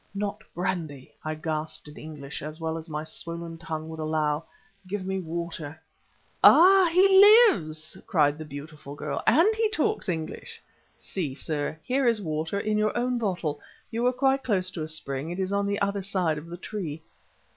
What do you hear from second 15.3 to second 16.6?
is on the other side of the